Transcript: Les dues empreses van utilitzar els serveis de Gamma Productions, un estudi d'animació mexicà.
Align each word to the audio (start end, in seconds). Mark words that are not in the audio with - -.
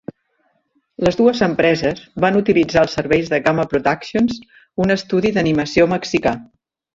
Les 1.07 1.17
dues 1.19 1.41
empreses 1.47 2.01
van 2.25 2.39
utilitzar 2.39 2.85
els 2.87 2.95
serveis 2.99 3.29
de 3.35 3.41
Gamma 3.49 3.67
Productions, 3.75 4.41
un 4.87 4.95
estudi 4.97 5.33
d'animació 5.37 5.87
mexicà. 5.93 6.35